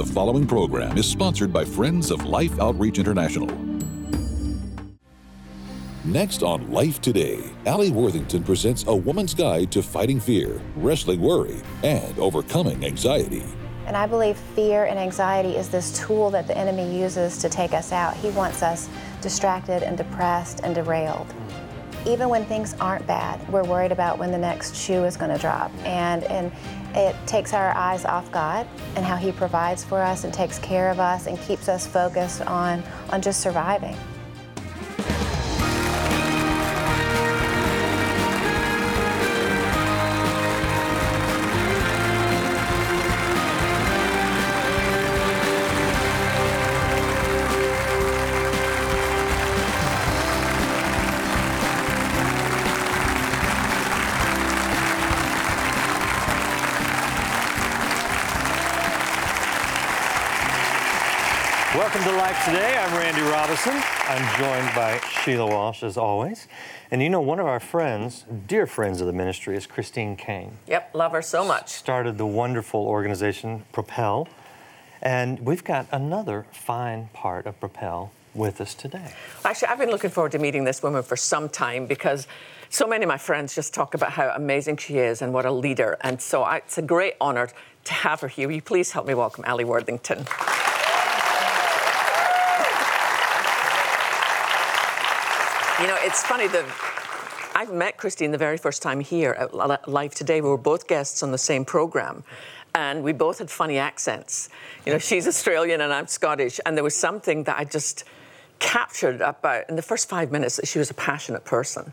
[0.00, 3.46] The following program is sponsored by Friends of Life Outreach International.
[6.06, 11.60] Next on Life Today, Alli Worthington presents a woman's guide to fighting fear, wrestling worry,
[11.82, 13.44] and overcoming anxiety.
[13.84, 17.74] And I believe fear and anxiety is this tool that the enemy uses to take
[17.74, 18.16] us out.
[18.16, 18.88] He wants us
[19.20, 21.26] distracted and depressed and derailed.
[22.06, 25.38] Even when things aren't bad, we're worried about when the next shoe is going to
[25.38, 25.70] drop.
[25.84, 26.50] And, and
[26.96, 30.90] it takes our eyes off God and how He provides for us and takes care
[30.90, 33.96] of us and keeps us focused on, on just surviving.
[61.92, 62.76] Welcome to Life Today.
[62.78, 63.72] I'm Randy Robison.
[63.74, 66.46] I'm joined by Sheila Walsh, as always.
[66.92, 70.56] And you know, one of our friends, dear friends of the ministry, is Christine Caine.
[70.68, 71.70] Yep, love her so much.
[71.70, 74.28] Started the wonderful organization Propel.
[75.02, 79.12] And we've got another fine part of Propel with us today.
[79.44, 82.28] Actually, I've been looking forward to meeting this woman for some time because
[82.68, 85.50] so many of my friends just talk about how amazing she is and what a
[85.50, 85.96] leader.
[86.02, 87.48] And so I, it's a great honor
[87.82, 88.46] to have her here.
[88.46, 90.24] Will you please help me welcome Alli Worthington?
[95.80, 96.66] You know, it's funny that
[97.54, 99.54] I've met Christine the very first time here at
[99.88, 100.42] Life Today.
[100.42, 102.22] We were both guests on the same program,
[102.74, 104.50] and we both had funny accents.
[104.84, 108.04] You know, she's Australian and I'm Scottish, and there was something that I just
[108.58, 111.90] captured about uh, in the first five minutes that she was a passionate person.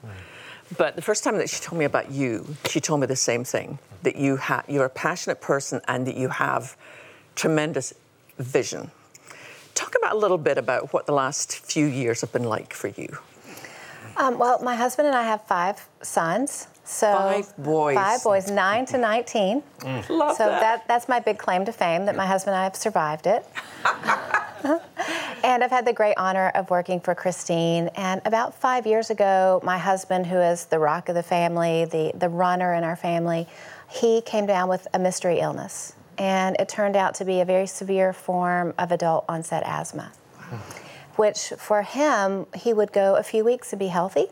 [0.78, 3.46] But the first time that she told me about you, she told me the same
[3.46, 6.76] thing that you ha- you're a passionate person and that you have
[7.36, 7.94] tremendous
[8.38, 8.92] vision.
[9.76, 12.90] Talk about a little bit about what the last few years have been like for
[12.90, 13.18] you.
[14.18, 16.68] Um, well, my husband and I have five sons.
[16.84, 17.96] So five boys.
[17.96, 19.62] Five boys, nine to 19.
[19.80, 20.10] Mm.
[20.10, 20.62] Love so that.
[20.62, 20.88] that.
[20.88, 23.46] that's my big claim to fame that my husband and I have survived it.
[25.44, 27.90] and I've had the great honor of working for Christine.
[27.96, 32.12] And about five years ago, my husband, who is the rock of the family, the,
[32.16, 33.48] the runner in our family,
[33.90, 35.94] he came down with a mystery illness.
[36.18, 40.12] And it turned out to be a very severe form of adult onset asthma
[41.18, 44.28] which for him, he would go a few weeks and be healthy.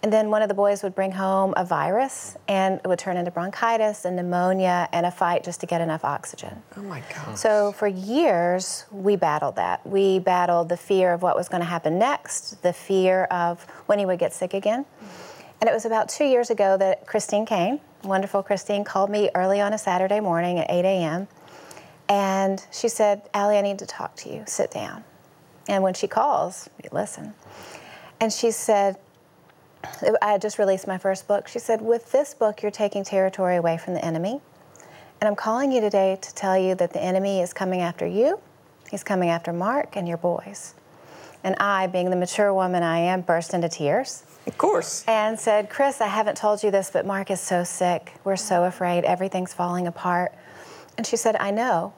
[0.00, 3.16] And then one of the boys would bring home a virus and it would turn
[3.16, 6.62] into bronchitis and pneumonia and a fight just to get enough oxygen.
[6.76, 7.36] Oh my God.
[7.36, 9.84] So for years, we battled that.
[9.84, 13.98] We battled the fear of what was going to happen next, the fear of when
[13.98, 14.86] he would get sick again.
[15.60, 19.60] And it was about two years ago that Christine Caine, wonderful Christine, called me early
[19.60, 21.26] on a Saturday morning at 8 a.m.
[22.08, 24.44] And she said, Alli, I need to talk to you.
[24.46, 25.02] Sit down.
[25.68, 27.34] And when she calls, we listen.
[28.20, 28.96] And she said,
[30.22, 31.46] I had just released my first book.
[31.46, 34.40] She said, With this book, you're taking territory away from the enemy.
[35.20, 38.40] And I'm calling you today to tell you that the enemy is coming after you,
[38.90, 40.74] he's coming after Mark and your boys.
[41.44, 44.24] And I, being the mature woman I am, burst into tears.
[44.46, 45.04] Of course.
[45.06, 48.14] And said, Chris, I haven't told you this, but Mark is so sick.
[48.24, 49.04] We're so afraid.
[49.04, 50.32] Everything's falling apart.
[50.96, 51.92] And she said, I know.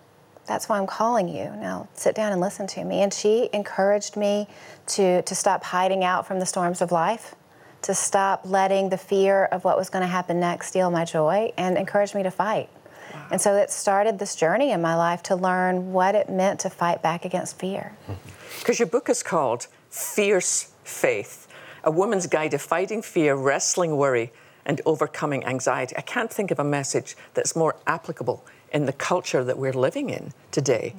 [0.51, 1.45] That's why I'm calling you.
[1.45, 3.03] Now sit down and listen to me.
[3.03, 4.49] And she encouraged me
[4.89, 7.37] to, to stop hiding out from the storms of life,
[7.83, 11.53] to stop letting the fear of what was going to happen next steal my joy,
[11.57, 12.69] and encouraged me to fight.
[13.15, 13.29] Wow.
[13.31, 16.69] And so it started this journey in my life to learn what it meant to
[16.69, 17.93] fight back against fear.
[18.59, 21.47] Because your book is called Fierce Faith
[21.85, 24.33] A Woman's Guide to Fighting Fear, Wrestling Worry,
[24.67, 25.97] and Overcoming Anxiety.
[25.97, 30.11] I can't think of a message that's more applicable in the culture that we're living
[30.11, 30.95] in today.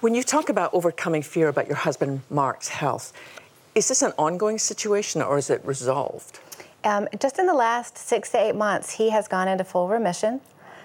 [0.00, 3.12] When you talk about overcoming fear about your husband Mark's health,
[3.74, 6.40] is this an ongoing situation or is it resolved?
[6.84, 10.40] Um, just in the last six to eight months, he has gone into full remission.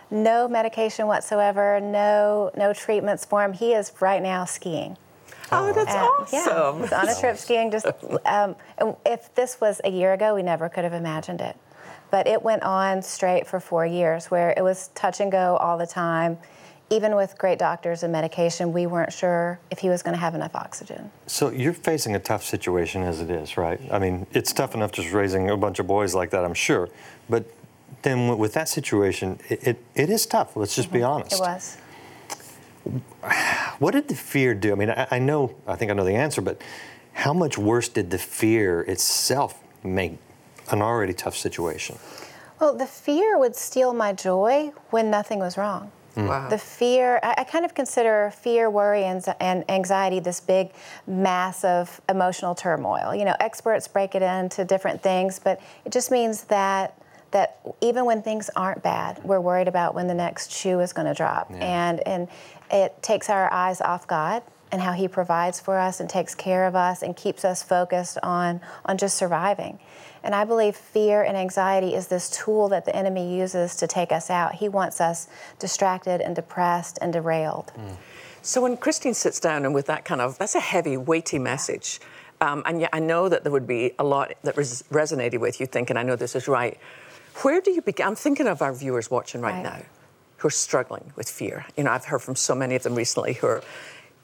[0.10, 3.54] No medication whatsoever, no no treatments for him.
[3.54, 4.98] He is right now skiing.
[5.54, 6.80] Oh, that's awesome!
[6.80, 7.72] Yeah, he's on a trip skiing.
[7.72, 7.86] Just
[8.26, 8.56] um,
[9.06, 11.56] if this was a year ago, we never could have imagined it.
[12.12, 15.78] But it went on straight for four years where it was touch and go all
[15.78, 16.38] the time.
[16.90, 20.36] Even with great doctors and medication, we weren't sure if he was going to have
[20.36, 21.10] enough oxygen.
[21.26, 23.80] So you're facing a tough situation as it is, right?
[23.90, 26.90] I mean, it's tough enough just raising a bunch of boys like that, I'm sure.
[27.30, 27.46] But
[28.02, 30.58] then with that situation, it, it, it is tough.
[30.58, 30.98] Let's just mm-hmm.
[30.98, 31.34] be honest.
[31.34, 31.78] It was.
[33.80, 34.74] What did the fear do?
[34.74, 36.62] I mean, I, I know, I think I know the answer, but
[37.14, 40.18] how much worse did the fear itself make
[40.70, 41.98] an already tough situation?
[42.60, 45.92] Well, the fear would steal my joy when nothing was wrong.
[46.16, 46.28] Mm.
[46.28, 46.50] Wow.
[46.50, 50.72] The fear, I, I kind of consider fear, worry, and, and anxiety this big,
[51.08, 53.16] massive emotional turmoil.
[53.16, 56.98] You know, experts break it into different things, but it just means that
[57.32, 61.08] that even when things aren't bad, we're worried about when the next shoe is going
[61.08, 62.28] to drop, and and
[62.70, 66.66] it takes our eyes off God and how He provides for us and takes care
[66.66, 69.80] of us and keeps us focused on on just surviving.
[70.24, 74.12] And I believe fear and anxiety is this tool that the enemy uses to take
[74.12, 74.56] us out.
[74.56, 75.28] He wants us
[75.58, 77.72] distracted and depressed and derailed.
[78.44, 82.00] So when Christine sits down and with that kind of, that's a heavy, weighty message.
[82.40, 85.60] Um, and yet I know that there would be a lot that res- resonated with
[85.60, 86.78] you thinking, I know this is right.
[87.44, 88.08] Where do you begin?
[88.08, 89.64] I'm thinking of our viewers watching right, Right.
[89.64, 89.78] now
[90.38, 91.66] who are struggling with fear.
[91.78, 93.64] You know, I've heard from so many of them recently who are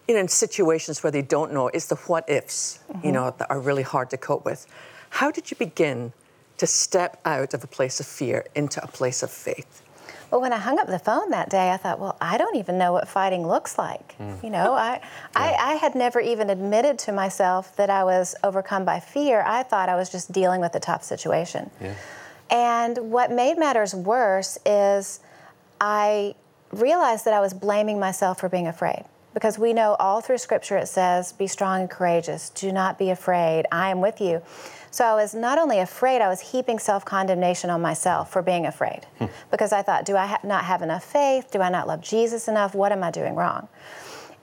[0.08, 1.68] you know, in situations where they don't know.
[1.68, 4.66] It's the what ifs, you know, that are really hard to cope with.
[5.10, 6.14] How did you begin
[6.58, 9.84] to step out of a place of fear into a place of faith?
[10.32, 12.78] Well, when I hung up the phone that day, I thought, well, I don't even
[12.78, 14.14] know what fighting looks like.
[14.16, 14.34] Hmm.
[14.44, 15.00] You know, I,
[15.36, 19.42] I, I had never even admitted to myself that I was overcome by fear.
[19.46, 21.70] I thought I was just dealing with a tough situation.
[21.80, 21.96] Yeah.
[22.50, 25.22] And what made matters worse is
[25.80, 26.36] I
[26.72, 29.06] realized that I was blaming myself for being afraid.
[29.38, 33.12] Because we know all through Scripture it says, be strong and courageous, do not be
[33.12, 34.42] afraid, I am with you.
[34.90, 38.66] So I was not only afraid, I was heaping self condemnation on myself for being
[38.66, 39.06] afraid.
[39.20, 39.28] Hmm.
[39.52, 41.52] Because I thought, do I ha- not have enough faith?
[41.52, 42.74] Do I not love Jesus enough?
[42.74, 43.68] What am I doing wrong?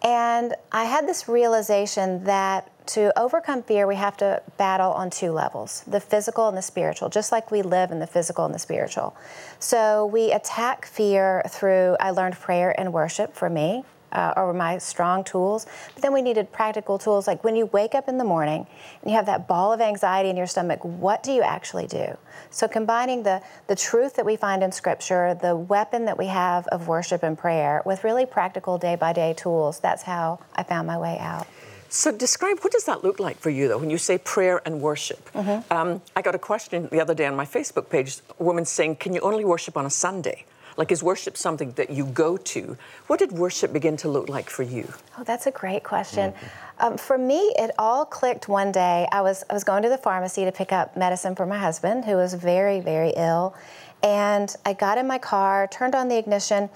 [0.01, 5.33] And I had this realization that to overcome fear, we have to battle on two
[5.33, 8.61] levels the physical and the spiritual, just like we live in the physical and the
[8.61, 9.17] spiritual.
[9.59, 13.83] So we attack fear through, I learned prayer and worship for me.
[14.15, 15.67] Uh, or my strong tools.
[15.95, 18.65] But then we needed practical tools like when you wake up in the morning
[19.03, 22.17] and you have that ball of anxiety in your stomach, what do you actually do?
[22.51, 26.69] So combining the, the truth that we find in Scripture, the weapon that we have
[26.69, 30.87] of worship and prayer, with really practical day by day tools, that's how I found
[30.87, 31.49] my way out.
[31.89, 34.81] So describe what does that look like for you though when you say prayer and
[34.81, 35.29] worship?
[35.71, 38.19] Um, I got a question the other day on my Facebook page.
[38.39, 40.45] A woman saying, "Can you only worship on a Sunday?
[40.77, 42.77] Like is worship something that you go to?
[43.07, 46.35] What did worship begin to look like for you?" Oh, that's a great question.
[46.79, 49.07] Um, for me, it all clicked one day.
[49.13, 52.05] I was I was going to the pharmacy to pick up medicine for my husband,
[52.05, 53.55] who was very very ill,
[54.03, 56.69] and I got in my car, turned on the ignition,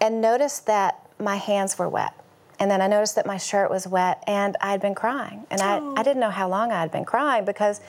[0.00, 2.14] and noticed that my hands were wet.
[2.58, 5.78] And then I noticed that my shirt was wet, and I'd been crying, and I,
[5.96, 7.80] I didn't know how long I'd been crying because,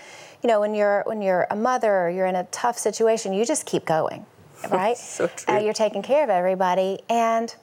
[0.42, 3.46] you know, when you're when you're a mother or you're in a tough situation, you
[3.46, 4.26] just keep going,
[4.72, 4.98] right?
[4.98, 5.56] So true.
[5.56, 7.54] Uh, you're taking care of everybody, and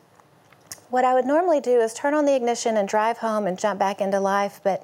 [0.91, 3.79] what I would normally do is turn on the ignition and drive home and jump
[3.79, 4.61] back into life.
[4.63, 4.83] But,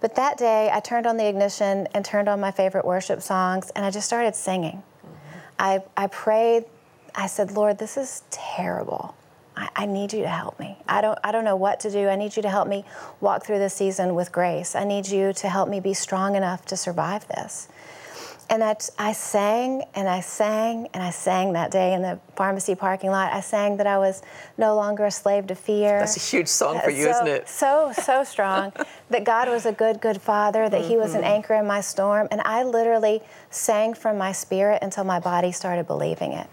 [0.00, 3.70] but that day, I turned on the ignition and turned on my favorite worship songs,
[3.76, 4.82] and I just started singing.
[5.58, 6.64] I, I prayed.
[7.14, 9.14] I said, Lord, this is terrible.
[9.56, 10.76] I, I need you to help me.
[10.88, 12.08] I don't, I don't know what to do.
[12.08, 12.84] I need you to help me
[13.20, 14.74] walk through this season with grace.
[14.74, 17.68] I need you to help me be strong enough to survive this.
[18.50, 22.74] And I, I sang and I sang and I sang that day in the pharmacy
[22.74, 23.32] parking lot.
[23.32, 24.22] I sang that I was
[24.58, 25.98] no longer a slave to fear.
[25.98, 27.48] That's a huge song for you, so, isn't it?
[27.48, 28.72] So, so strong.
[29.10, 31.30] that God was a good, good father, that He was an Mm-hmm.
[31.30, 32.28] anchor in my storm.
[32.30, 36.46] And I literally sang from my spirit until my body started believing it.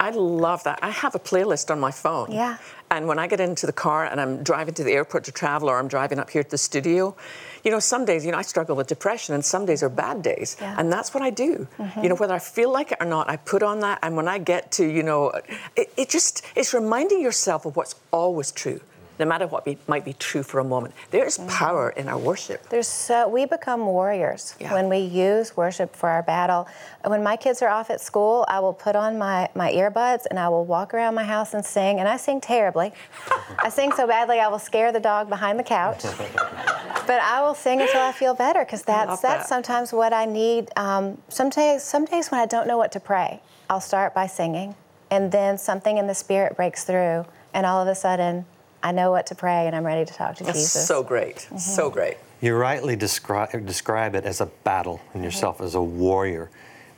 [0.00, 0.78] I love that.
[0.82, 2.32] I have a playlist on my phone.
[2.32, 2.56] Yeah.
[2.92, 5.70] And when I get into the car and I'm driving to the airport to travel
[5.70, 7.14] or I'm driving up here to the studio,
[7.62, 10.22] you know, some days, you know, I struggle with depression and some days are bad
[10.22, 10.56] days.
[10.60, 10.74] Yeah.
[10.76, 11.68] And that's what I do.
[11.78, 12.02] Mm-hmm.
[12.02, 14.00] You know, whether I feel like it or not, I put on that.
[14.02, 15.30] And when I get to, you know,
[15.76, 18.80] it, it just, it's reminding yourself of what's always true,
[19.20, 20.94] no matter what be, might be true for a moment.
[21.10, 22.68] There's power in our worship.
[22.70, 24.72] There's so we become warriors Yeah.
[24.72, 26.66] when we use worship for our battle.
[27.04, 30.38] When my kids are off at school, I will put on my, my earbuds and
[30.38, 32.00] I will walk around my house and sing.
[32.00, 32.92] And I sing terribly.
[33.58, 36.02] I sing so badly I will scare the dog behind the couch.
[37.06, 39.48] but I will sing until I feel better because that's that's that.
[39.48, 40.70] sometimes what I need.
[40.76, 44.26] Um, some days some days when I don't know what to pray, I'll start by
[44.26, 44.74] singing,
[45.10, 48.46] and then something in the spirit breaks through, and all of a sudden.
[48.82, 50.86] I know what to pray and I'm ready to talk to That's Jesus.
[50.86, 51.36] so great.
[51.36, 51.58] Mm-hmm.
[51.58, 52.16] So great.
[52.40, 55.24] You rightly describe, describe it as a battle and mm-hmm.
[55.24, 56.50] yourself as a warrior.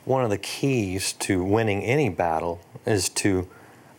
[0.05, 3.47] One of the keys to winning any battle is to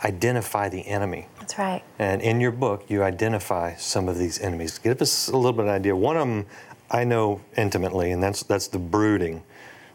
[0.05, 1.29] identify the enemy.
[1.39, 1.83] That's right.
[1.99, 4.79] And in your book, you identify some of these enemies.
[4.79, 5.97] Give us a little bit of an idea.
[5.97, 6.47] One of them
[6.91, 9.43] I know intimately, and that's that's the brooding,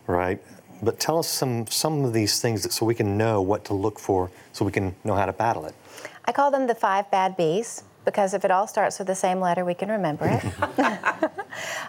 [0.08, 0.42] right?
[0.82, 3.74] But tell us some some of these things that, so we can know what to
[3.74, 5.76] look for, so we can know how to battle it.
[6.30, 7.84] I call them the five bad bees.
[8.06, 10.44] because if it all starts with the same letter, we can remember it.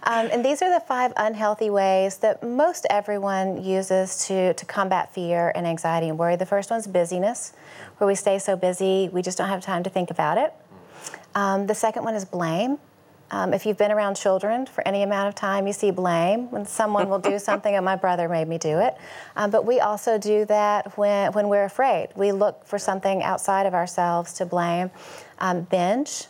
[0.03, 5.13] um, and these are the five unhealthy ways that most everyone uses to, to combat
[5.13, 6.37] fear and anxiety and worry.
[6.37, 7.53] The first one's busyness,
[7.99, 10.55] where we stay so busy we just don't have time to think about it.
[11.35, 12.79] Um, the second one is blame.
[13.31, 16.67] Um, if you've been around children for any amount of time, you see blame when
[16.67, 18.97] someone will do something, and my brother made me do it.
[19.37, 22.09] Um, but we also do that when, when we're afraid.
[22.17, 24.91] We look for something outside of ourselves to blame.
[25.39, 26.27] Um, binge,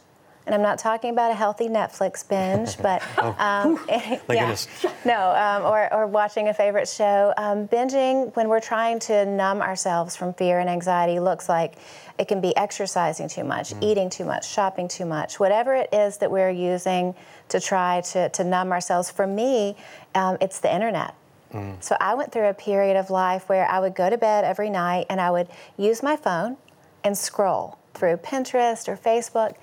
[0.51, 3.37] and I'm not talking about a healthy Netflix binge, but oh.
[3.39, 3.79] um,
[4.29, 4.57] yeah,
[5.05, 7.33] no, um, or, or watching a favorite show.
[7.37, 11.75] Um, binging when we're trying to numb ourselves from fear and anxiety looks like
[12.19, 13.83] it can be exercising too much, mm.
[13.85, 17.15] eating too much, shopping too much, whatever it is that we're using
[17.51, 19.09] to try to, to numb ourselves.
[19.09, 19.77] For me,
[20.17, 21.15] um, it's the internet.
[21.53, 21.81] Mm.
[21.81, 24.69] So I went through a period of life where I would go to bed every
[24.69, 26.57] night and I would use my phone
[27.05, 29.55] and scroll through Pinterest or Facebook.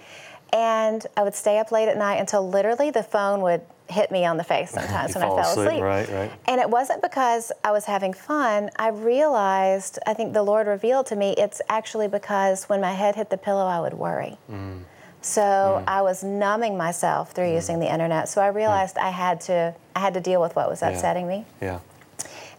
[0.54, 4.26] And I would stay up late at night until literally the phone would hit me
[4.26, 5.68] on the face sometimes when I fell asleep.
[5.68, 5.84] asleep.
[5.84, 6.32] Right, right.
[6.46, 8.70] And it wasn't because I was having fun.
[8.78, 13.16] I realized, I think the Lord revealed to me, it's actually because when my head
[13.16, 14.38] hit the pillow, I would worry.
[14.52, 14.84] Mm.
[15.22, 15.84] So mm.
[15.88, 17.56] I was numbing myself through mm.
[17.56, 18.30] using the internet.
[18.30, 21.38] So I realized I had to I had to deal with what was upsetting yeah.
[21.38, 21.46] me.
[21.62, 21.80] Yeah.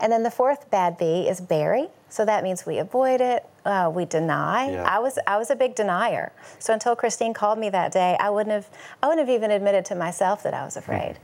[0.00, 1.88] And then the fourth bad B is bury.
[2.09, 4.71] So that means we avoid it, uh, we deny.
[4.71, 4.85] Yeah.
[4.85, 6.33] I was I was a big denier.
[6.59, 8.69] So until Christine called me that day, I wouldn't have
[9.03, 11.19] I wouldn't have even admitted to myself that I was afraid.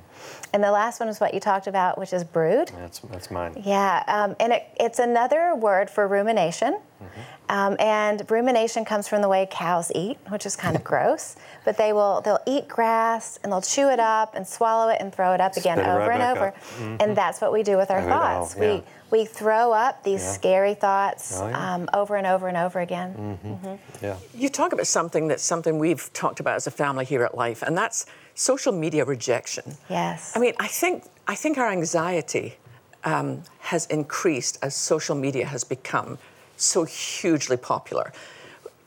[0.53, 2.71] And the last one is what you talked about, which is brood.
[2.77, 3.61] That's that's mine.
[3.65, 6.75] Yeah, um, and it, it's another word for rumination.
[6.75, 7.21] Mm-hmm.
[7.49, 11.37] Um, and rumination comes from the way cows eat, which is kind of gross.
[11.65, 15.15] But they will they'll eat grass and they'll chew it up and swallow it and
[15.15, 16.53] throw it up again over right and over.
[16.53, 16.97] Mm-hmm.
[17.01, 18.55] And that's what we do with our thoughts.
[18.57, 18.77] yeah.
[18.77, 20.33] We we throw up these yeah.
[20.33, 21.75] scary thoughts oh, yeah.
[21.75, 23.15] um, over and over and over again.
[23.15, 23.67] Mm-hmm.
[23.67, 24.05] Mm-hmm.
[24.05, 24.17] Yeah.
[24.35, 27.63] You talk about something that's something we've talked about as a family here at Life,
[27.63, 29.77] and that's social media rejection.
[29.89, 30.33] Yes.
[30.37, 32.57] I mean, I think I think our anxiety
[33.05, 36.19] um, has increased as social media has become
[36.57, 38.13] so hugely popular.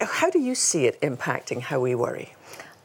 [0.01, 2.33] How do you see it impacting how we worry?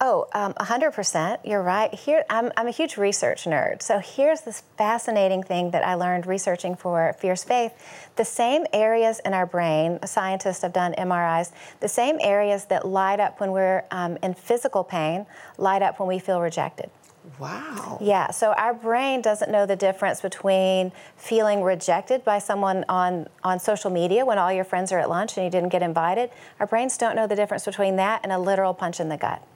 [0.05, 1.39] Oh, um, 100%.
[1.45, 1.95] You're right.
[1.95, 3.83] Here, I'm, I'm a huge research nerd.
[3.83, 7.73] So here's this fascinating thing that I learned researching for Fierce Faith.
[8.17, 13.21] The same areas in our brain, scientists have done MRIs, the same areas that light
[13.21, 15.25] up when we're um, in physical pain
[15.57, 16.91] light up when we feel rejected.
[17.39, 17.99] Wow.
[18.01, 23.61] Yeah, so our brain doesn't know the difference between feeling rejected by someone on, on
[23.61, 26.31] social media when all your friends are at lunch and you didn't get invited.
[26.59, 29.47] Our brains don't know the difference between that and a literal punch in the gut.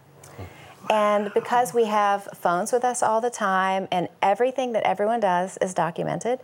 [0.91, 5.59] And because we have phones with us all the time and everything that everyone does
[5.59, 6.41] is documented,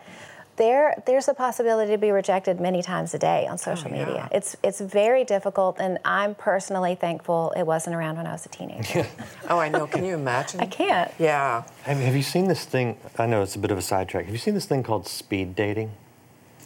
[0.57, 4.05] there there's a possibility to be rejected many times a day on social oh, yeah.
[4.05, 4.29] media.
[4.33, 8.49] It's it's very difficult, and I'm personally thankful it wasn't around when I was a
[8.49, 9.07] teenager.
[9.49, 9.87] oh, I know.
[9.87, 10.61] Can you imagine?
[10.61, 11.11] I can't.
[11.19, 11.65] Yeah.
[11.83, 12.97] Have, have you seen this thing?
[13.19, 14.27] I know it's a bit of a sidetrack.
[14.27, 15.91] Have you seen this thing called speed dating?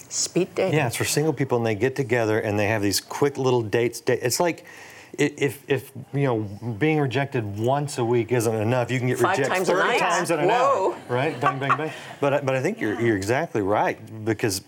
[0.09, 0.79] Speed dating.
[0.79, 3.63] Yeah, it's for single people, and they get together and they have these quick little
[3.63, 4.03] dates.
[4.07, 4.65] It's like
[5.19, 6.41] if, if you know
[6.79, 10.31] being rejected once a week isn't enough, you can get Five rejected times 30 times
[10.31, 10.93] in an Whoa.
[10.93, 11.41] hour, right?
[11.41, 11.93] Bang, bang, bang.
[12.21, 14.63] But but I think you're you're exactly right because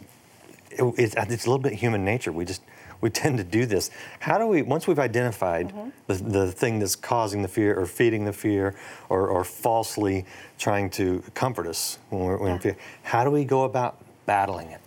[0.71, 2.33] it, it's, it's a little bit human nature.
[2.33, 2.63] We just
[3.01, 3.91] we tend to do this.
[4.21, 5.91] How do we once we've identified mm-hmm.
[6.07, 8.75] the, the thing that's causing the fear or feeding the fear
[9.09, 10.27] or, or falsely
[10.59, 12.55] trying to comfort us when we're, when yeah.
[12.55, 12.77] in fear?
[13.03, 14.81] How do we go about battling it?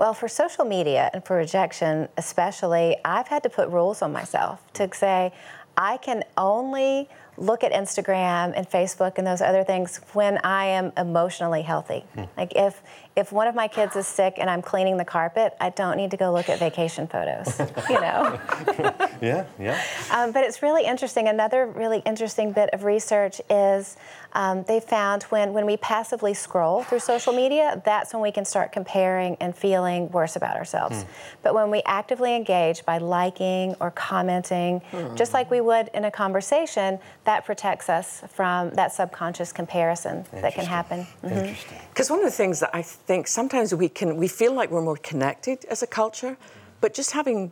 [0.00, 4.62] Well, for social media and for rejection, especially, I've had to put rules on myself
[4.72, 5.30] to say,
[5.76, 10.92] I can only look at Instagram and Facebook and those other things when I am
[10.96, 12.06] emotionally healthy.
[12.14, 12.24] Hmm.
[12.38, 12.80] Like if
[13.16, 16.12] if one of my kids is sick and I'm cleaning the carpet, I don't need
[16.12, 17.58] to go look at vacation photos.
[17.88, 18.38] you know.
[19.20, 19.82] yeah, yeah.
[20.12, 21.28] Um, but it's really interesting.
[21.28, 23.96] Another really interesting bit of research is
[24.32, 28.44] um, they found when when we passively scroll through social media, that's when we can
[28.44, 31.02] start comparing and feeling worse about ourselves.
[31.02, 31.08] Hmm.
[31.42, 35.16] But when we actively engage by liking or commenting, hmm.
[35.16, 40.54] just like we would in a conversation, that protects us from that subconscious comparison that
[40.54, 41.06] can happen.
[41.24, 41.54] Mm-hmm.
[41.90, 44.88] Because one of the things that I think sometimes we can we feel like we're
[44.90, 46.36] more connected as a culture,
[46.80, 47.50] but just having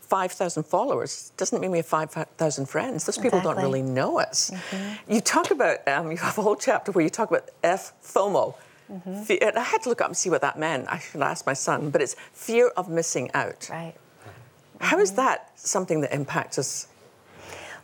[0.00, 3.04] 5,000 followers doesn't mean we have 5,000 friends.
[3.06, 3.62] Those people exactly.
[3.62, 4.50] don't really know us.
[4.50, 5.12] Mm-hmm.
[5.14, 8.54] You talk about, um, you have a whole chapter where you talk about F FOMO.
[8.92, 9.32] Mm-hmm.
[9.42, 10.86] And I had to look up and see what that meant.
[10.88, 13.68] I should ask my son, but it's fear of missing out.
[13.70, 13.94] Right.
[14.80, 16.86] How is that something that impacts us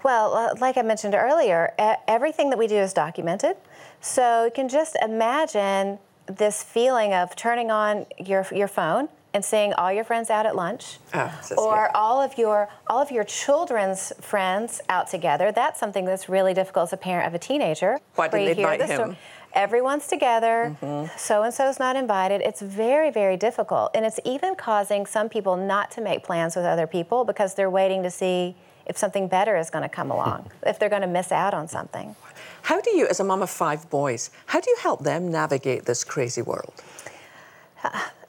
[0.04, 1.72] well, uh, like I mentioned earlier,
[2.06, 3.56] everything that we do is documented.
[4.00, 5.98] So you can just imagine
[6.28, 10.56] this feeling of turning on your, your phone and seeing all your friends out at
[10.56, 15.52] lunch Oh, or all of your all of your children's friends out together.
[15.52, 17.98] That's something that's really difficult as a parent of a teenager.
[18.14, 19.16] Why didn't they invite the him?
[19.54, 21.06] everyone's together mm-hmm.
[21.16, 22.40] so and so's not invited.
[22.42, 23.90] It's very very difficult.
[23.94, 27.70] And it's even causing some people not to make plans with other people because they're
[27.70, 28.56] waiting to see
[28.86, 31.68] if something better is going to come along if they're going to miss out on
[31.68, 32.16] something
[32.62, 35.84] How do you, as a mom of five boys, how do you help them navigate
[35.84, 36.74] this crazy world?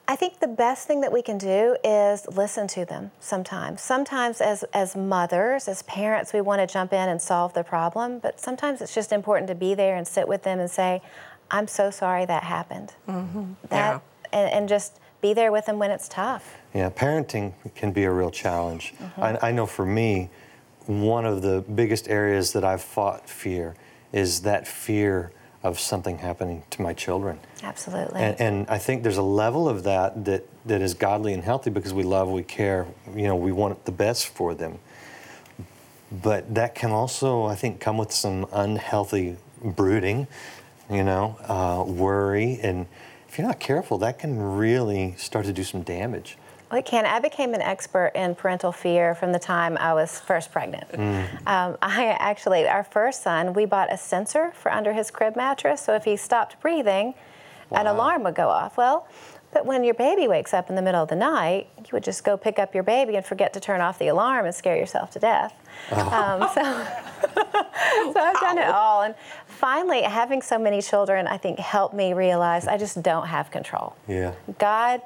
[0.08, 3.82] I think the best thing that we can do is listen to them sometimes.
[3.82, 8.18] Sometimes, as, as mothers, as parents, we want to jump in and solve the problem,
[8.18, 11.02] but sometimes it's just important to be there and sit with them and say,
[11.52, 12.94] I'm so sorry that happened.
[13.70, 14.02] That,
[14.34, 16.56] and, and just be there with them when it's tough.
[16.74, 18.94] Yeah, parenting can be a real challenge.
[19.00, 19.22] Mm-hmm.
[19.22, 20.30] I, I know for me,
[20.88, 23.76] one of the biggest areas that I've fought fear
[24.12, 27.40] is that fear of something happening to my children.
[27.64, 28.22] Absolutely.
[28.22, 31.70] And, and I think there's a level of that, that that is godly and healthy
[31.70, 34.80] because we love, we care, you know, we want the best for them.
[36.12, 40.28] But that can also, I think, come with some unhealthy brooding,
[40.90, 42.88] you know, uh, worry, and
[43.28, 46.36] if you're not careful, that can really start to do some damage.
[46.70, 47.06] Well, it can.
[47.06, 50.86] I became an expert in parental fear from the time I was first pregnant.
[51.48, 55.82] Um, I actually, our first son, we bought a sensor for under his crib mattress,
[55.82, 57.16] so if he stopped breathing,
[57.72, 58.78] an alarm would go off.
[58.78, 59.08] Well,
[59.52, 62.24] but when your baby wakes up in the middle of the night, you would just
[62.24, 65.10] go pick up your baby and forget to turn off the alarm and scare yourself
[65.12, 65.54] to death.
[65.92, 66.62] Um, so,
[67.34, 69.02] so I've done it all.
[69.02, 69.16] And
[69.48, 73.96] finally, having so many children, I think, helped me realize I just don't have control.
[74.08, 74.34] Yeah.
[74.60, 75.02] God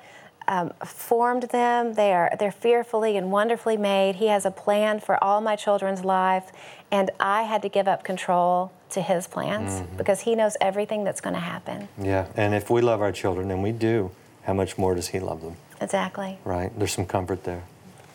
[0.48, 1.94] um, formed them.
[1.94, 4.16] They are they're fearfully and wonderfully made.
[4.16, 6.52] He has a plan for all my children's life,
[6.92, 11.22] and I had to give up control to His plans because He knows everything that's
[11.22, 11.88] going to happen.
[12.00, 14.12] Yeah, and if we love our children, and we do,
[14.44, 16.38] how much more does He love them, Exactly.
[16.44, 16.72] right?
[16.78, 17.64] There's some comfort there.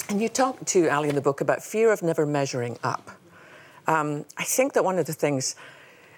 [0.08, 3.10] And you talk to Alli in the book about fear of never measuring up.
[3.86, 5.54] Um, I think that one of the things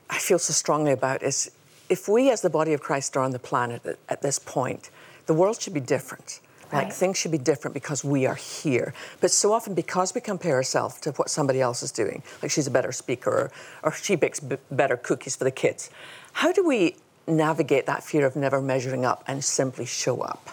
[0.09, 1.51] I feel so strongly about is
[1.89, 4.91] if we, as the body of Christ, are on the planet at, at this point,
[5.31, 6.41] the world should be different.
[6.73, 6.93] Like Right.
[6.93, 8.93] things should be different because we are here.
[9.21, 12.67] But so often, because we compare ourselves to what somebody else is doing, like she's
[12.67, 13.53] a better speaker or,
[13.85, 15.89] or she bakes b- better cookies for the kids,
[16.33, 16.97] how do we
[17.29, 20.51] navigate that fear of never measuring up and simply show up?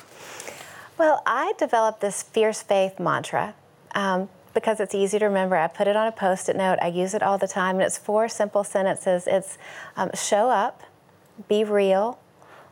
[0.99, 3.56] Well, I developed this fierce faith mantra
[3.95, 5.56] um, because it's easy to remember.
[5.56, 7.84] I put it on a post it note, I use it all the time, and
[7.84, 9.58] it's four simple sentences it's
[9.95, 10.84] um, show up,
[11.47, 12.19] be real,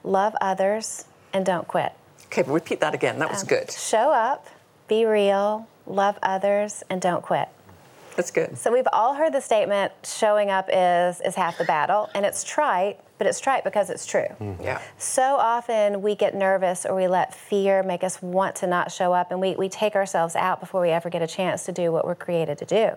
[0.04, 1.92] love others, and don't quit.
[2.28, 3.20] Okay, but repeat that again.
[3.20, 3.72] That was Um, good.
[3.72, 4.48] Show up,
[4.88, 7.48] be real, love others, and don't quit.
[8.16, 8.58] That's good.
[8.58, 12.46] So we've all heard the statement showing up is is half the battle, and it's
[12.46, 14.28] trite, but it's trite because it's true.
[14.62, 14.80] Yeah.
[14.98, 19.12] So often we get nervous or we let fear make us want to not show
[19.14, 21.92] up and we, we take ourselves out before we ever get a chance to do
[21.92, 22.92] what we're created to do.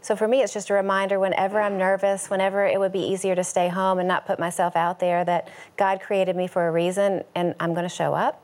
[0.00, 3.34] So for me, it's just a reminder whenever I'm nervous, whenever it would be easier
[3.34, 6.70] to stay home and not put myself out there, that God created me for a
[6.72, 8.40] reason and I'm going to show up.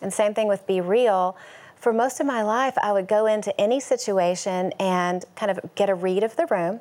[0.00, 1.36] And same thing with Be Real.
[1.76, 5.88] For most of my life, I would go into any situation and kind of get
[5.88, 6.80] a read of the room,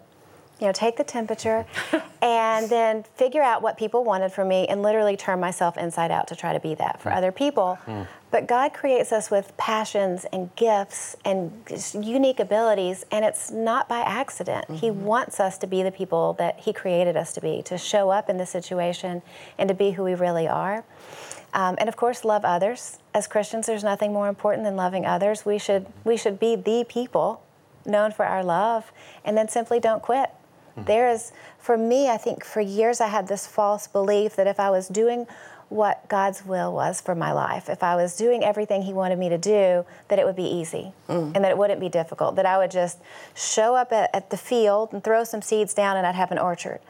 [0.60, 1.68] you know, take the temperature,
[2.22, 6.28] and then figure out what people wanted from me and literally turn myself inside out
[6.30, 7.76] to try to be that for other people.
[7.86, 7.92] Hmm.
[7.92, 8.04] Hmm.
[8.30, 11.52] But God creates us with passions and gifts and
[11.94, 14.66] unique abilities, and it's not by accident.
[14.70, 15.06] He mm-hmm.
[15.06, 18.30] wants us to be the people that He created us to be, to show up
[18.30, 19.22] in the situation
[19.58, 20.84] and to be who we really are.
[21.54, 23.00] Um, and of course, love others.
[23.18, 25.44] As Christians, there's nothing more important than loving others.
[25.44, 27.42] We should we should be the people
[27.84, 28.92] known for our love,
[29.26, 30.30] and then simply don't quit.
[30.76, 30.84] Hmm.
[30.84, 34.60] There is, for me, I think for years I had this false belief that if
[34.60, 35.26] I was doing
[35.70, 39.30] what God's will was for my life, if I was doing everything He wanted me
[39.30, 41.32] to do, that it would be easy hmm.
[41.34, 43.00] and that it wouldn't be difficult, that I would just
[43.34, 46.38] show up at, at the field and throw some seeds down and I'd have an
[46.38, 46.82] orchard.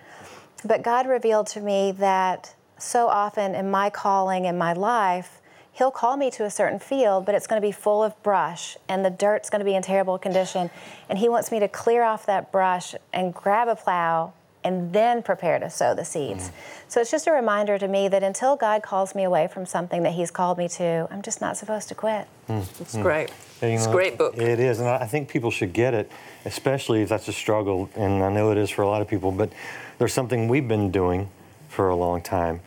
[0.65, 5.39] But God revealed to me that so often in my calling in my life,
[5.77, 8.77] He'll call me to a certain field, but it's going to be full of brush
[8.89, 10.71] and the dirt's going to be in terrible condition.
[11.07, 15.21] And He wants me to clear off that brush and grab a plow and then
[15.21, 16.49] prepare to sow the seeds.
[16.49, 16.51] Mm.
[16.87, 20.01] So it's just a reminder to me that until God calls me away from something
[20.01, 22.27] that He's called me to, I'm just not supposed to quit.
[22.49, 23.03] Mm, it's mm.
[23.03, 23.31] great.
[23.61, 24.35] And, you it's a great book.
[24.35, 26.11] It is, and I think people should get it,
[26.45, 29.31] especially if that's a struggle, and I know it is for a lot of people.
[29.31, 29.53] But
[29.99, 31.29] there's something we've been doing
[31.69, 32.61] for a long time.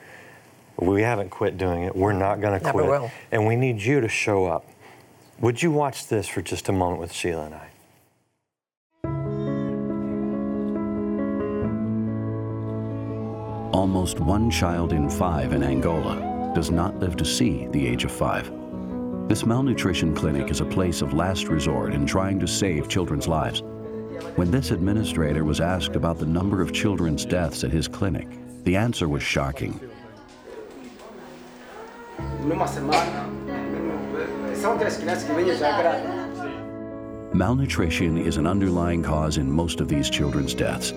[0.81, 1.95] We haven't quit doing it.
[1.95, 3.11] We're not going to Never quit, will.
[3.31, 4.65] and we need you to show up.
[5.41, 7.71] Would you watch this for just a moment with Sheila and I?
[13.73, 18.11] Almost one child in five in Angola does not live to see the age of
[18.11, 18.51] five.
[19.29, 23.63] This malnutrition clinic is a place of last resort in trying to save children's lives.
[24.35, 28.27] When this administrator was asked about the number of children's deaths at his clinic,
[28.65, 29.79] the answer was shocking.
[37.35, 40.93] Malnutrition is an underlying cause in most of these children's deaths.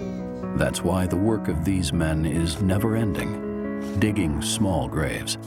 [0.55, 5.37] That's why the work of these men is never ending, digging small graves.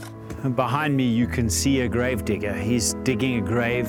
[0.55, 2.53] Behind me, you can see a grave digger.
[2.53, 3.89] He's digging a grave,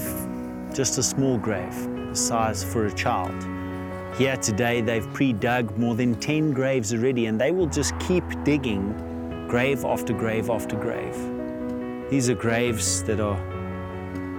[0.74, 1.76] just a small grave,
[2.10, 3.36] the size for a child.
[4.18, 8.24] Here today, they've pre dug more than 10 graves already, and they will just keep
[8.44, 11.37] digging grave after grave after grave.
[12.10, 13.36] These are graves that are,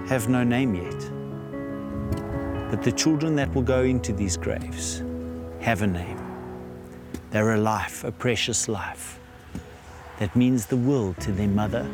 [0.07, 2.71] have no name yet.
[2.71, 5.03] But the children that will go into these graves
[5.61, 6.17] have a name.
[7.29, 9.19] They're a life, a precious life
[10.17, 11.87] that means the world to their mother,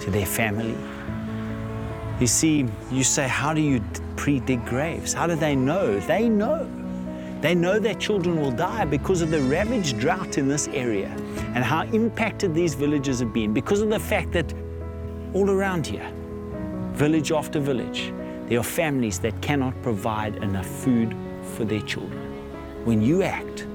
[0.00, 0.74] to their family.
[2.18, 3.82] You see, you say, How do you
[4.16, 5.12] pre dig graves?
[5.12, 6.00] How do they know?
[6.00, 6.66] They know.
[7.42, 11.08] They know their children will die because of the ravaged drought in this area
[11.54, 14.54] and how impacted these villages have been because of the fact that
[15.34, 16.10] all around here,
[16.92, 18.12] village after village,
[18.46, 21.14] there are families that cannot provide enough food
[21.56, 22.22] for their children.
[22.84, 23.66] When you act,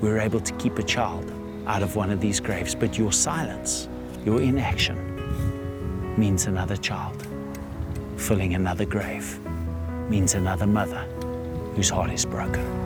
[0.00, 1.32] we're able to keep a child
[1.66, 3.88] out of one of these graves, but your silence,
[4.24, 4.96] your inaction,
[6.18, 7.26] means another child.
[8.16, 9.38] Filling another grave
[10.08, 11.04] means another mother
[11.74, 12.85] whose heart is broken.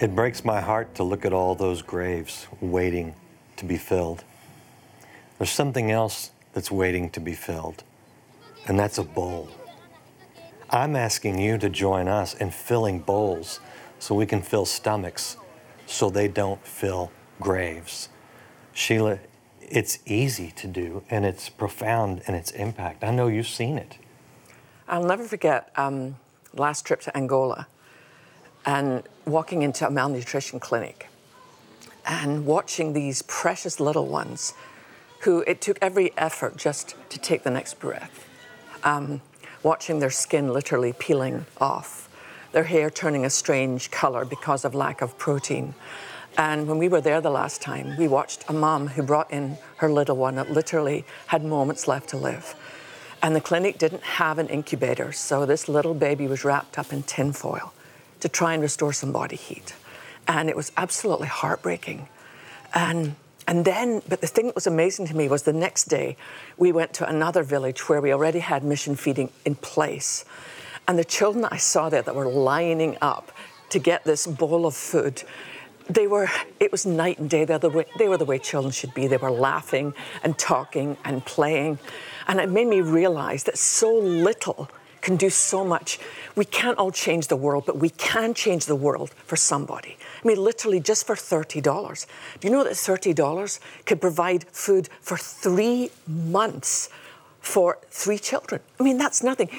[0.00, 3.14] It breaks my heart to look at all those graves waiting
[3.56, 4.24] to be filled.
[5.38, 7.84] There's something else that's waiting to be filled,
[8.66, 9.48] and that's a bowl.
[10.70, 13.60] I'm asking you to join us in filling bowls
[13.98, 15.36] so we can fill stomachs
[15.86, 18.08] so they don't fill graves.
[18.72, 19.18] Sheila,
[19.60, 23.04] it's easy to do and it's profound in its impact.
[23.04, 23.98] I know you've seen it.
[24.88, 26.16] I'll never forget um,
[26.54, 27.66] last trip to Angola
[28.64, 31.08] and walking into a malnutrition clinic
[32.06, 34.54] and watching these precious little ones
[35.20, 38.28] who it took every effort just to take the next breath.
[38.82, 39.20] Um,
[39.62, 42.08] watching their skin literally peeling off,
[42.50, 45.74] their hair turning a strange color because of lack of protein.
[46.36, 49.58] And when we were there the last time, we watched a mom who brought in
[49.76, 52.56] her little one that literally had moments left to live.
[53.22, 57.04] And the clinic didn't have an incubator, so this little baby was wrapped up in
[57.04, 57.72] tinfoil
[58.22, 59.74] to try and restore some body heat.
[60.26, 62.08] And it was absolutely heartbreaking.
[62.74, 63.16] And
[63.48, 66.16] and then, but the thing that was amazing to me was the next day
[66.56, 70.24] we went to another village where we already had mission feeding in place.
[70.86, 73.32] And the children that I saw there that were lining up
[73.70, 75.24] to get this bowl of food,
[75.90, 76.28] they were,
[76.60, 77.44] it was night and day.
[77.44, 79.08] They the way, they were the way children should be.
[79.08, 81.80] They were laughing and talking and playing.
[82.28, 84.70] And it made me realize that so little
[85.02, 85.98] can do so much.
[86.34, 89.98] We can't all change the world, but we can change the world for somebody.
[90.22, 92.06] I mean, literally just for $30.
[92.40, 96.88] Do you know that $30 could provide food for three months
[97.40, 98.60] for three children?
[98.78, 99.50] I mean, that's nothing.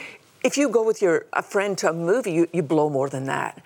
[0.43, 3.25] If you go with your a friend to a movie, you, you blow more than
[3.25, 3.62] that.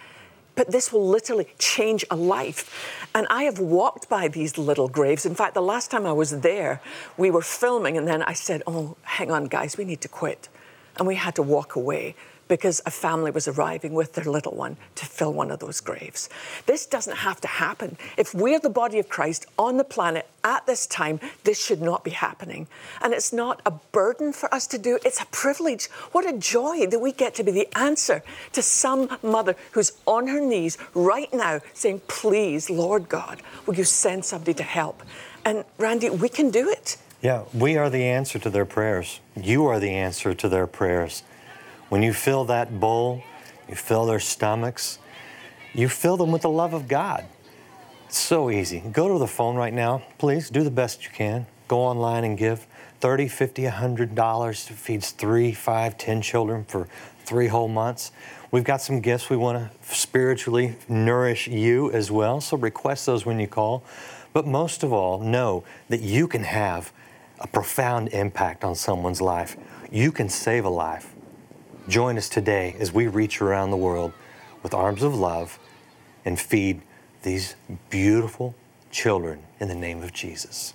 [0.56, 3.08] But this will literally change a life.
[3.14, 5.24] And I have walked by these little graves.
[5.24, 6.82] In fact, the last time I was there,
[7.16, 10.50] we were filming, and then I said, Oh, hang on, guys, we need to quit.
[10.98, 12.16] And we had to walk away
[12.48, 16.30] because a family was arriving with their little one to fill one of those graves.
[16.66, 17.98] This doesn't have to happen.
[18.18, 22.04] If we're the body of Christ on the planet at this time, this should not
[22.04, 22.68] be happening.
[23.02, 25.88] And it's not a burden for us to do, it's a privilege.
[26.12, 30.28] What a joy that we get to be the answer to some mother who's on
[30.28, 35.04] her knees right now saying, Please, Lord God, will you send somebody to help?
[35.46, 36.98] And Randy, we can do it.
[37.22, 39.20] Yeah, we are the answer to their prayers.
[39.36, 41.24] You are the answer to their prayers.
[41.90, 43.24] When you fill that bowl,
[43.68, 45.00] you fill their stomachs,
[45.74, 47.26] you fill them with the love of God.
[48.06, 48.80] It's so easy.
[48.80, 50.50] Go to the phone right now, please.
[50.50, 51.48] Do the best you can.
[51.68, 52.68] Go online and give
[53.00, 56.88] 30, 50, 100 dollars feeds three, five, ten children for
[57.26, 58.12] three whole months.
[58.52, 63.26] We've got some gifts we want to spiritually nourish you as well, so request those
[63.26, 63.84] when you call.
[64.34, 66.94] But most of all, know that you can have
[67.40, 69.58] a profound impact on someone's life.
[69.92, 71.14] You can save a life.
[71.88, 74.12] Join us today as we reach around the world
[74.64, 75.60] with arms of love
[76.26, 76.82] and feed
[77.24, 77.56] these
[77.90, 78.56] beautiful
[78.92, 80.74] children in the name of Jesus.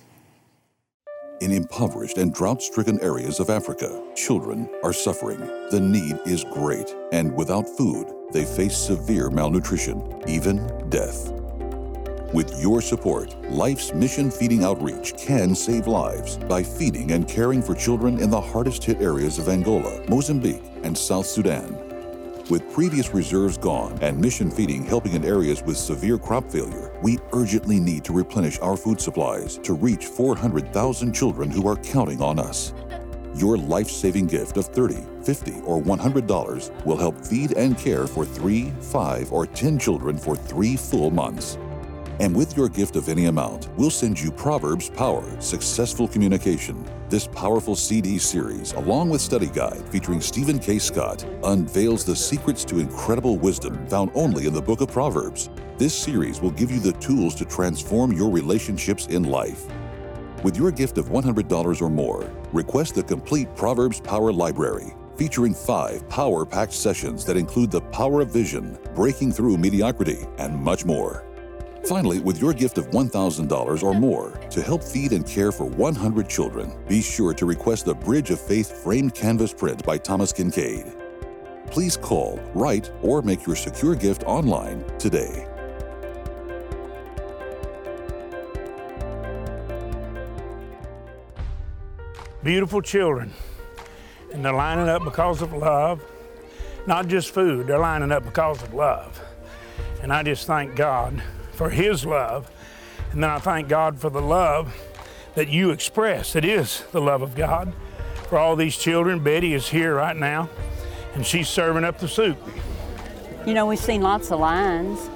[1.41, 5.39] In impoverished and drought stricken areas of Africa, children are suffering.
[5.71, 11.42] The need is great, and without food, they face severe malnutrition, even death.
[12.33, 17.75] With your support, Life's Mission Feeding Outreach can save lives by feeding and caring for
[17.75, 21.77] children in the hardest hit areas of Angola, Mozambique, and South Sudan.
[22.49, 27.19] With previous reserves gone and mission feeding helping in areas with severe crop failure, we
[27.33, 32.39] urgently need to replenish our food supplies to reach 400,000 children who are counting on
[32.39, 32.73] us.
[33.35, 38.25] Your life saving gift of $30, $50, or $100 will help feed and care for
[38.25, 41.59] three, five, or 10 children for three full months.
[42.19, 46.85] And with your gift of any amount, we'll send you Proverbs Power Successful Communication.
[47.09, 50.77] This powerful CD series, along with study guide featuring Stephen K.
[50.77, 55.49] Scott, unveils the secrets to incredible wisdom found only in the book of Proverbs.
[55.79, 59.65] This series will give you the tools to transform your relationships in life.
[60.43, 66.07] With your gift of $100 or more, request the complete Proverbs Power Library, featuring five
[66.09, 71.25] power packed sessions that include the power of vision, breaking through mediocrity, and much more.
[71.85, 76.29] Finally, with your gift of $1,000 or more to help feed and care for 100
[76.29, 80.97] children, be sure to request the Bridge of Faith framed canvas print by Thomas Kinkade.
[81.69, 85.45] Please call, write, or make your secure gift online today.
[92.43, 93.33] Beautiful children,
[94.31, 96.01] and they're lining up because of love,
[96.87, 99.21] not just food, they're lining up because of love.
[100.01, 101.21] And I just thank God
[101.53, 102.51] for His love.
[103.11, 104.75] And then I thank God for the love
[105.35, 106.35] that you express.
[106.35, 107.73] It is the love of God
[108.27, 109.19] for all these children.
[109.19, 110.49] Betty is here right now,
[111.13, 112.37] and she's serving up the soup.
[113.45, 115.09] You know, we've seen lots of lines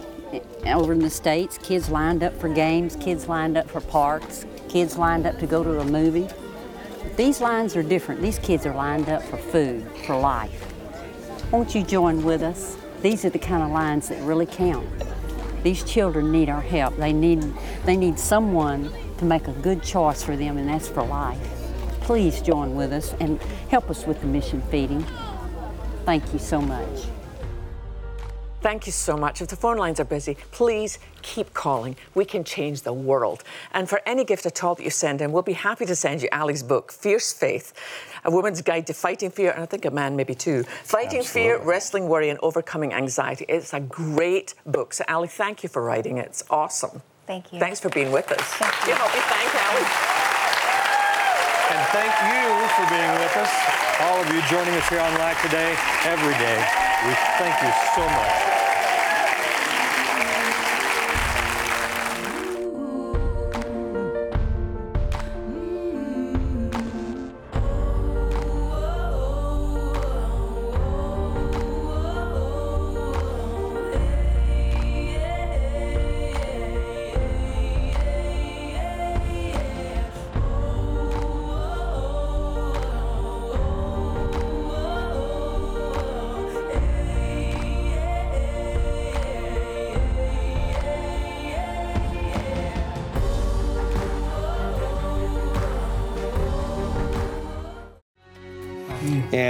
[0.66, 4.98] over in the States kids lined up for games, kids lined up for parks, kids
[4.98, 6.28] lined up to go to a movie.
[7.16, 8.22] These lines are different.
[8.22, 10.74] These kids are lined up for food, for life.
[11.52, 12.78] Won't you join with us?
[13.02, 14.88] These are the kind of lines that really count.
[15.68, 16.96] These children need our help.
[16.96, 17.44] They need,
[17.84, 21.38] they need someone to make a good choice for them, and that's for life.
[22.00, 25.06] Please join with us and help us with the mission feeding.
[26.06, 27.17] Thank you so much.
[28.68, 29.42] Thank you so much.
[29.42, 31.96] If the phone lines are busy, please keep calling.
[32.16, 33.46] We can change the world.
[33.72, 36.22] And for any gift at all that you send in, we'll be happy to send
[36.22, 37.72] you Alli's book, Fierce Faith,
[38.26, 40.64] A Woman's Guide to Fighting Fear, and I think a man maybe too.
[40.84, 41.60] Fighting Absolutely.
[41.60, 43.46] Fear, Wrestling Worry, and Overcoming Anxiety.
[43.48, 44.94] It's a great book.
[44.94, 46.26] So, Alli, thank you for writing it.
[46.26, 47.02] It's awesome.
[47.26, 47.60] Thank you.
[47.60, 48.44] Thanks for being with us.
[48.60, 48.96] Thank you.
[48.96, 49.88] help me thank Alli.
[51.72, 53.54] And thank you for being with us.
[54.02, 55.72] All of you joining us here on Life Today,
[56.04, 56.60] every day.
[57.08, 58.57] We thank you so much.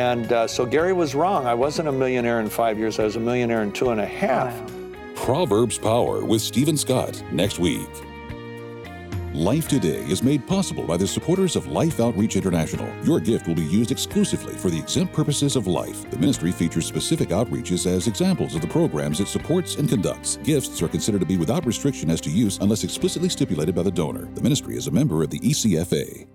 [0.08, 1.48] And uh, so Gary was wrong.
[1.48, 4.06] I wasn't a millionaire in five years, I was a millionaire in two and a
[4.06, 4.56] half.
[5.16, 7.90] Proverbs Power with Stephen Scott next week.
[9.34, 12.88] Life Today is made possible by the supporters of Life Outreach International.
[13.04, 16.10] Your gift will be used exclusively for the exempt purposes of life.
[16.10, 20.38] The ministry features specific outreaches as examples of the programs it supports and conducts.
[20.38, 23.92] Gifts are considered to be without restriction as to use unless explicitly stipulated by the
[23.92, 24.30] donor.
[24.36, 26.26] The ministry is a member of the ECFA.